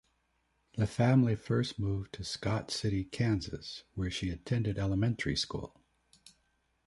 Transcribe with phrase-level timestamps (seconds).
[0.77, 5.79] The family first moved to Scott City, Kansas, where she attended elementary school.